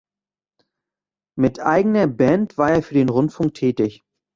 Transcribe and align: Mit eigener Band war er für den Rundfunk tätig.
Mit 1.37 1.59
eigener 1.59 2.07
Band 2.07 2.57
war 2.57 2.71
er 2.71 2.81
für 2.81 2.95
den 2.95 3.09
Rundfunk 3.09 3.53
tätig. 3.53 4.01